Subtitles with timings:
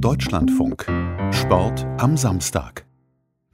[0.00, 0.86] Deutschlandfunk.
[1.32, 2.83] Sport am Samstag.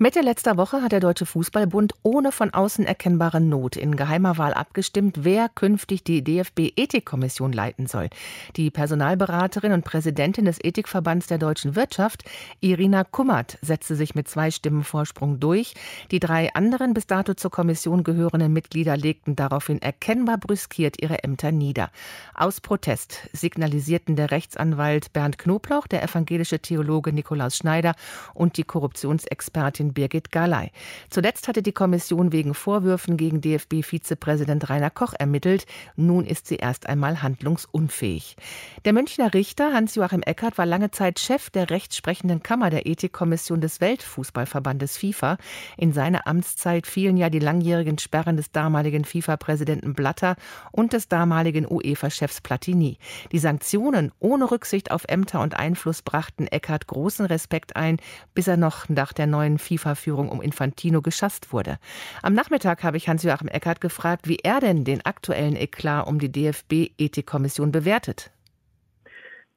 [0.03, 4.54] Mitte letzter Woche hat der Deutsche Fußballbund ohne von außen erkennbare Not in geheimer Wahl
[4.54, 8.08] abgestimmt, wer künftig die DFB-Ethikkommission leiten soll.
[8.56, 12.24] Die Personalberaterin und Präsidentin des Ethikverbands der deutschen Wirtschaft,
[12.60, 15.74] Irina Kummert, setzte sich mit zwei Stimmen Vorsprung durch.
[16.10, 21.52] Die drei anderen bis dato zur Kommission gehörenden Mitglieder legten daraufhin erkennbar brüskiert ihre Ämter
[21.52, 21.91] nieder.
[22.34, 27.95] Aus Protest signalisierten der Rechtsanwalt Bernd Knoblauch, der evangelische Theologe Nikolaus Schneider
[28.33, 30.71] und die Korruptionsexpertin Birgit Galay.
[31.09, 35.67] Zuletzt hatte die Kommission wegen Vorwürfen gegen DFB-Vizepräsident Rainer Koch ermittelt.
[35.97, 38.37] Nun ist sie erst einmal handlungsunfähig.
[38.84, 43.81] Der Münchner Richter Hans-Joachim Eckert war lange Zeit Chef der rechtsprechenden Kammer der Ethikkommission des
[43.81, 45.39] Weltfußballverbandes FIFA.
[45.77, 50.37] In seine Amtszeit fielen ja die langjährigen Sperren des damaligen FIFA-Präsidenten Blatter
[50.73, 52.98] und des damaligen UEFA-Chefs Platini.
[53.33, 57.97] Die Sanktionen ohne Rücksicht auf Ämter und Einfluss brachten Eckert großen Respekt ein,
[58.34, 61.78] bis er noch nach der neuen FIFA FIFA-Führung um Infantino geschasst wurde.
[62.23, 66.31] Am Nachmittag habe ich Hans-Joachim Eckert gefragt, wie er denn den aktuellen Eklat um die
[66.31, 68.31] DFB-Ethikkommission bewertet.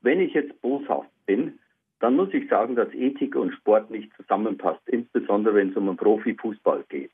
[0.02, 1.60] Wenn ich jetzt boshaft bin,
[2.00, 5.98] dann muss ich sagen, dass Ethik und Sport nicht zusammenpasst, insbesondere wenn es um einen
[5.98, 7.12] Profifußball geht.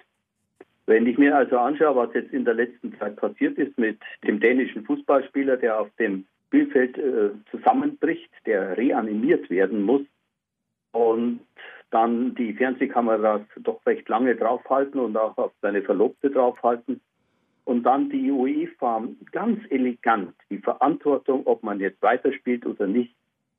[0.87, 4.39] Wenn ich mir also anschaue, was jetzt in der letzten Zeit passiert ist mit dem
[4.39, 10.01] dänischen Fußballspieler, der auf dem Spielfeld äh, zusammenbricht, der reanimiert werden muss
[10.91, 11.41] und
[11.91, 17.01] dann die Fernsehkameras doch recht lange draufhalten und auch auf seine Verlobte draufhalten.
[17.65, 23.13] Und dann die UEFA ganz elegant die Verantwortung, ob man jetzt weiterspielt oder nicht,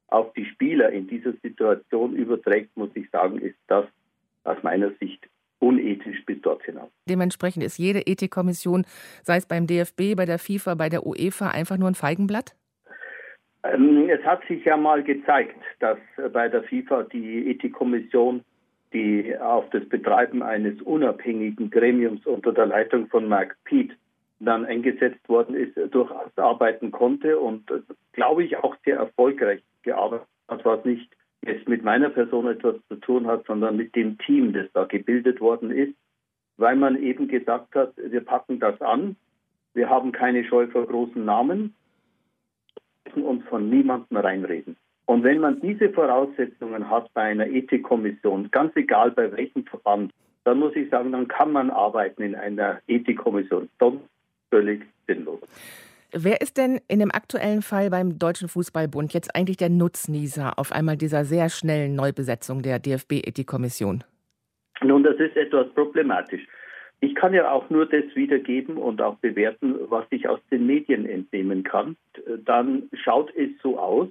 [0.09, 3.87] auf die Spieler in dieser Situation überträgt, muss ich sagen, ist das
[4.43, 5.29] aus meiner Sicht
[5.61, 6.91] unethisch bis dort hinaus.
[7.09, 8.85] Dementsprechend ist jede Ethikkommission,
[9.23, 12.57] sei es beim DFB, bei der FIFA, bei der UEFA, einfach nur ein Feigenblatt?
[13.63, 18.43] Ähm, es hat sich ja mal gezeigt, dass äh, bei der FIFA die Ethikkommission,
[18.93, 23.95] die auf das Betreiben eines unabhängigen Gremiums unter der Leitung von Mark Pete
[24.41, 27.81] dann eingesetzt worden ist, durchaus arbeiten konnte und, äh,
[28.13, 31.11] glaube ich, auch sehr erfolgreich gearbeitet hat, was nicht
[31.43, 35.41] jetzt mit meiner Person etwas zu tun hat, sondern mit dem Team, das da gebildet
[35.41, 35.95] worden ist,
[36.57, 39.17] weil man eben gesagt hat, wir packen das an,
[39.75, 41.75] wir haben keine Scheu vor großen Namen,
[43.11, 44.77] lassen uns von niemandem reinreden.
[45.07, 50.13] Und wenn man diese Voraussetzungen hat bei einer Ethikkommission, ganz egal bei welchem Verband,
[50.45, 53.69] dann muss ich sagen, dann kann man arbeiten in einer Ethikkommission.
[53.79, 54.03] Sonst
[54.51, 55.41] völlig sinnlos.
[56.13, 60.73] Wer ist denn in dem aktuellen Fall beim Deutschen Fußballbund jetzt eigentlich der Nutznießer auf
[60.73, 64.03] einmal dieser sehr schnellen Neubesetzung der DFB-Ethikkommission?
[64.83, 66.43] Nun, das ist etwas problematisch.
[67.01, 71.07] Ich kann ja auch nur das wiedergeben und auch bewerten, was ich aus den Medien
[71.07, 71.97] entnehmen kann.
[72.45, 74.09] Dann schaut es so aus,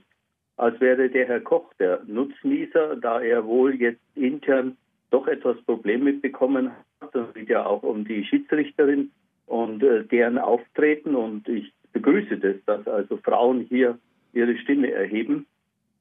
[0.58, 4.76] als wäre der Herr Koch der Nutznießer, da er wohl jetzt intern
[5.12, 7.16] doch etwas Problem mitbekommen hat.
[7.16, 9.12] Es geht ja auch um die Schiedsrichterin
[9.46, 11.16] und äh, deren Auftreten.
[11.16, 13.98] Und ich begrüße das, dass also Frauen hier
[14.34, 15.48] ihre Stimme erheben.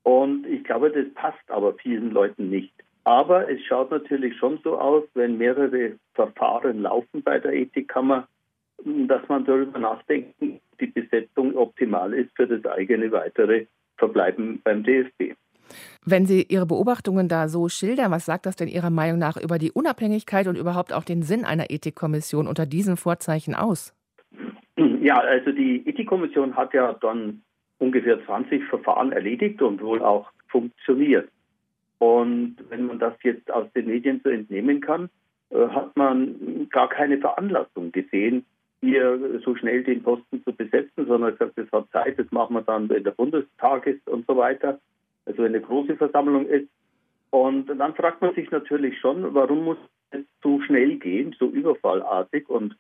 [0.03, 2.73] Und ich glaube, das passt aber vielen Leuten nicht.
[3.09, 8.29] Aber es schaut natürlich schon so aus, wenn mehrere Verfahren laufen bei der Ethikkammer,
[8.85, 13.65] dass man darüber nachdenkt, die Besetzung optimal ist für das eigene weitere
[13.97, 15.33] Verbleiben beim DFB.
[16.05, 19.57] Wenn Sie Ihre Beobachtungen da so schildern, was sagt das denn Ihrer Meinung nach über
[19.57, 23.95] die Unabhängigkeit und überhaupt auch den Sinn einer Ethikkommission unter diesen Vorzeichen aus?
[24.77, 27.41] Ja, also die Ethikkommission hat ja dann
[27.79, 31.31] ungefähr 20 Verfahren erledigt und wohl auch funktioniert.
[31.99, 35.11] Und wenn man das jetzt aus den Medien so entnehmen kann,
[35.51, 38.45] äh, hat man gar keine Veranlassung gesehen,
[38.81, 42.63] hier so schnell den Posten zu besetzen, sondern gesagt, es hat Zeit, das machen wir
[42.63, 44.79] dann, wenn der Bundestag ist und so weiter,
[45.27, 46.69] also wenn eine große Versammlung ist.
[47.31, 49.79] Und dann fragt man sich natürlich schon, warum muss
[50.11, 52.49] es so schnell gehen, so überfallartig?
[52.49, 52.77] Und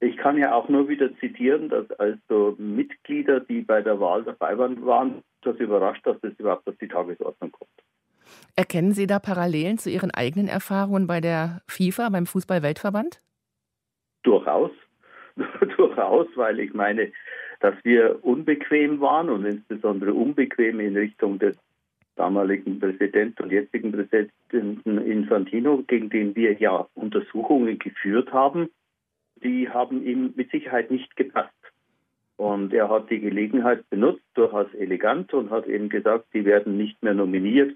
[0.00, 4.56] ich kann ja auch nur wieder zitieren, dass also Mitglieder, die bei der Wahl dabei
[4.58, 7.69] waren, waren das überrascht, dass das überhaupt auf die Tagesordnung kommt.
[8.56, 13.20] Erkennen Sie da Parallelen zu Ihren eigenen Erfahrungen bei der FIFA, beim Fußball-Weltverband?
[14.22, 14.70] Durchaus.
[15.76, 17.12] Durchaus, weil ich meine,
[17.60, 21.56] dass wir unbequem waren und insbesondere unbequem in Richtung des
[22.16, 28.68] damaligen Präsidenten und jetzigen Präsidenten Infantino, gegen den wir ja Untersuchungen geführt haben,
[29.42, 31.54] die haben ihm mit Sicherheit nicht gepasst.
[32.36, 37.02] Und er hat die Gelegenheit benutzt, durchaus elegant, und hat eben gesagt, die werden nicht
[37.02, 37.74] mehr nominiert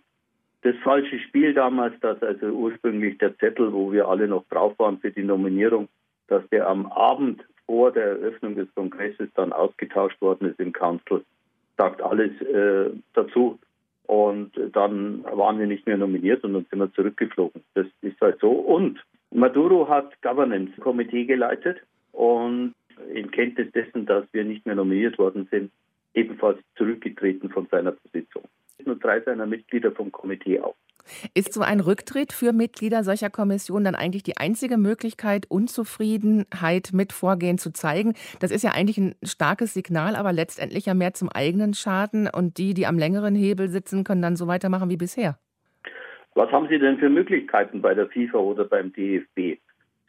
[0.64, 4.98] das falsche Spiel damals, dass also ursprünglich der Zettel, wo wir alle noch drauf waren
[4.98, 5.88] für die Nominierung,
[6.26, 11.22] dass der am Abend vor der Eröffnung des Kongresses dann ausgetauscht worden ist im Council,
[11.76, 13.58] sagt alles äh, dazu.
[14.06, 17.62] Und dann waren wir nicht mehr nominiert und dann sind wir zurückgeflogen.
[17.74, 18.50] Das ist halt so.
[18.50, 21.78] Und Maduro hat Governance-Komitee geleitet
[22.12, 22.74] und
[23.12, 25.70] in Kenntnis dessen, dass wir nicht mehr nominiert worden sind,
[26.14, 28.44] ebenfalls zurückgetreten von seiner Position.
[28.84, 30.76] Nur drei seiner Mitglieder vom Komitee auch.
[31.34, 37.12] Ist so ein Rücktritt für Mitglieder solcher Kommissionen dann eigentlich die einzige Möglichkeit, Unzufriedenheit mit
[37.12, 38.14] Vorgehen zu zeigen?
[38.40, 42.28] Das ist ja eigentlich ein starkes Signal, aber letztendlich ja mehr zum eigenen Schaden.
[42.32, 45.38] Und die, die am längeren Hebel sitzen, können dann so weitermachen wie bisher.
[46.34, 49.60] Was haben Sie denn für Möglichkeiten bei der FIFA oder beim DFB?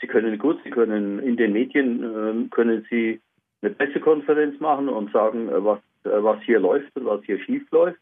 [0.01, 3.21] Sie können gut, Sie können in den Medien äh, können Sie
[3.61, 7.69] eine Pressekonferenz machen und sagen, äh, was, äh, was hier läuft und was hier schief
[7.71, 7.99] läuft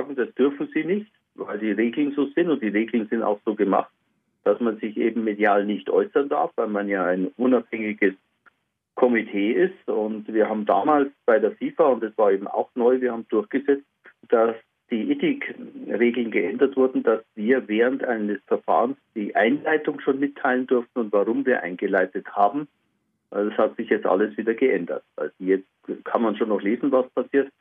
[0.00, 3.40] sagen, das dürfen sie nicht, weil die Regeln so sind und die Regeln sind auch
[3.44, 3.92] so gemacht,
[4.44, 8.14] dass man sich eben medial nicht äußern darf, weil man ja ein unabhängiges
[8.94, 9.88] Komitee ist.
[9.88, 13.26] Und wir haben damals bei der FIFA, und das war eben auch neu, wir haben
[13.28, 13.86] durchgesetzt,
[14.28, 14.56] dass
[14.90, 21.12] die Ethikregeln geändert wurden, dass wir während eines Verfahrens die Einleitung schon mitteilen durften und
[21.12, 22.66] warum wir eingeleitet haben.
[23.30, 25.04] Also das hat sich jetzt alles wieder geändert.
[25.14, 25.68] Also jetzt
[26.02, 27.52] kann man schon noch lesen, was passiert.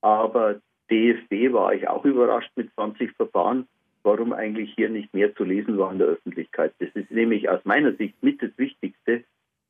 [0.00, 0.60] Aber
[0.92, 3.66] DFB war ich auch überrascht mit 20 Verfahren,
[4.02, 6.74] warum eigentlich hier nicht mehr zu lesen war in der Öffentlichkeit.
[6.80, 9.24] Das ist nämlich aus meiner Sicht mit das Wichtigste.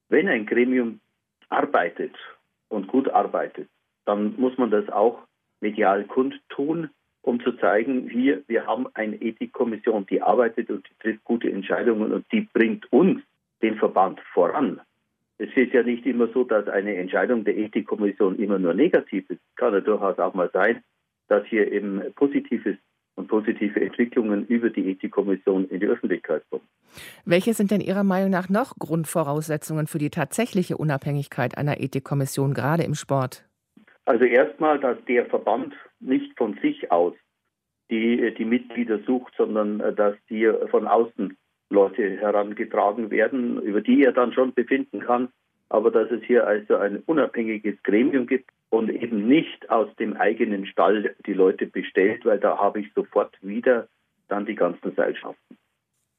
[0.08, 1.00] Wenn ein Gremium
[1.48, 2.16] arbeitet
[2.68, 3.68] und gut arbeitet,
[4.04, 5.20] dann muss man das auch
[5.60, 6.90] medial kundtun,
[7.22, 12.12] um zu zeigen, hier, wir haben eine Ethikkommission, die arbeitet und die trifft gute Entscheidungen
[12.12, 13.22] und die bringt uns,
[13.62, 14.80] den Verband, voran.
[15.38, 19.40] Es ist ja nicht immer so, dass eine Entscheidung der Ethikkommission immer nur negativ ist.
[19.54, 20.82] Kann ja durchaus auch mal sein,
[21.32, 22.76] dass hier eben Positives
[23.14, 26.68] und positive Entwicklungen über die Ethikkommission in die Öffentlichkeit kommen.
[27.24, 32.82] Welche sind denn Ihrer Meinung nach noch Grundvoraussetzungen für die tatsächliche Unabhängigkeit einer Ethikkommission, gerade
[32.82, 33.46] im Sport?
[34.04, 37.14] Also erstmal, dass der Verband nicht von sich aus
[37.90, 41.36] die, die Mitglieder sucht, sondern äh, dass die von außen
[41.70, 45.28] Leute herangetragen werden, über die er dann schon befinden kann,
[45.70, 50.64] aber dass es hier also ein unabhängiges Gremium gibt und eben nicht aus dem eigenen
[50.64, 53.86] Stall die Leute bestellt, weil da habe ich sofort wieder
[54.28, 55.58] dann die ganzen Seilschaften.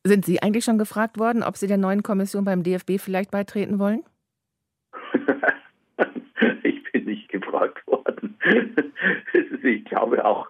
[0.04, 3.80] Sind Sie eigentlich schon gefragt worden, ob Sie der neuen Kommission beim DFB vielleicht beitreten
[3.80, 4.04] wollen?
[6.64, 8.38] ich bin nicht gefragt worden.
[9.64, 10.48] ich glaube auch,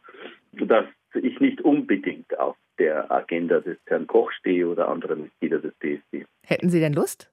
[0.51, 5.73] dass ich nicht unbedingt auf der Agenda des Herrn Koch stehe oder anderer Mitglieder des
[5.79, 6.27] DFB.
[6.45, 7.32] Hätten Sie denn Lust?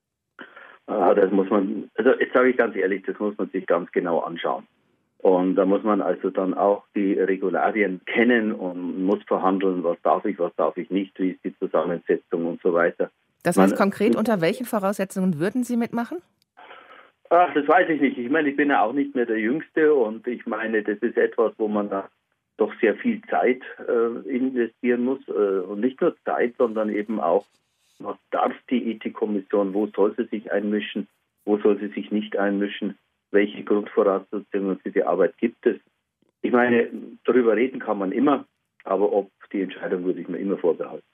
[0.90, 3.92] Ah, das muss man, also jetzt sage ich ganz ehrlich, das muss man sich ganz
[3.92, 4.66] genau anschauen.
[5.19, 10.25] Und da muss man also dann auch die Regularien kennen und muss verhandeln, was darf
[10.25, 13.10] ich, was darf ich nicht, wie ist die Zusammensetzung und so weiter.
[13.44, 16.19] Das heißt man, konkret, unter welchen Voraussetzungen würden Sie mitmachen?
[17.28, 18.19] Ach, das weiß ich nicht.
[18.19, 21.16] Ich meine, ich bin ja auch nicht mehr der Jüngste und ich meine, das ist
[21.16, 22.08] etwas, wo man da
[22.56, 25.20] doch sehr viel Zeit äh, investieren muss.
[25.28, 27.46] Äh, und nicht nur Zeit, sondern eben auch,
[28.00, 31.08] was darf die Ethikkommission, wo soll sie sich einmischen,
[31.44, 32.99] wo soll sie sich nicht einmischen,
[33.31, 35.76] welche Grundvoraussetzungen für die Arbeit gibt es.
[36.43, 36.88] Ich meine,
[37.25, 38.47] darüber reden kann man immer,
[38.85, 41.05] aber ob die Entscheidung würde ich mir immer vorbehalten.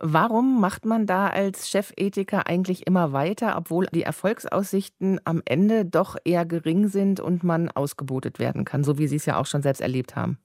[0.00, 6.16] Warum macht man da als Chefethiker eigentlich immer weiter, obwohl die Erfolgsaussichten am Ende doch
[6.24, 9.62] eher gering sind und man ausgebotet werden kann, so wie Sie es ja auch schon
[9.62, 10.38] selbst erlebt haben?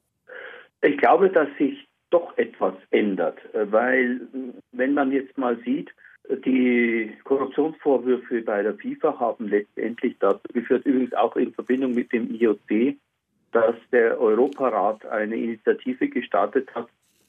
[0.82, 4.22] Ich glaube, dass sich doch etwas ändert, äh, weil
[4.72, 5.92] wenn man jetzt mal sieht,
[6.46, 12.34] die Korruptionsvorwürfe bei der FIFA haben letztendlich dazu geführt, übrigens auch in Verbindung mit dem
[12.34, 12.98] IOC,
[13.54, 16.88] dass der Europarat eine Initiative gestartet hat,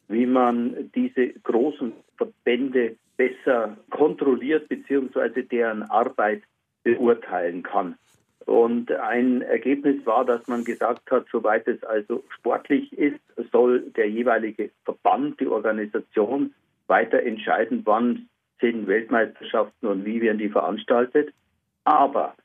[0.08, 5.42] wie man diese großen Verbände besser kontrolliert bzw.
[5.42, 6.42] deren Arbeit
[6.82, 7.96] beurteilen kann.
[8.48, 13.20] Und ein Ergebnis war, dass man gesagt hat, soweit es also sportlich ist,
[13.52, 16.54] soll der jeweilige Verband, die Organisation
[16.86, 21.34] weiter entscheiden, wann sind Weltmeisterschaften und wie werden die veranstaltet.
[21.84, 22.36] Aber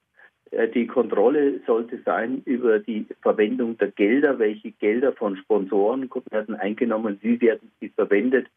[0.51, 6.55] äh, die Kontrolle sollte sein über die Verwendung der Gelder, welche Gelder von Sponsoren werden
[6.55, 8.47] eingenommen, wie werden sie verwendet,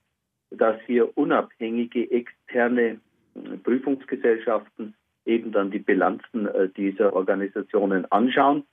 [0.51, 2.99] dass hier unabhängige externe
[3.37, 4.95] äh, Prüfungsgesellschaften
[5.27, 8.65] eben dann die Bilanzen äh, dieser Organisationen anschauen.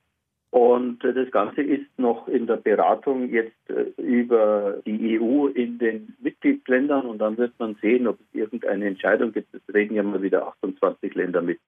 [0.54, 5.80] Und äh, das Ganze ist noch in der Beratung jetzt äh, über die EU in
[5.80, 9.54] den Mitgliedsländern und dann wird man sehen, ob es irgendeine Entscheidung gibt.
[9.54, 11.60] Es reden ja mal wieder 28 Länder mit.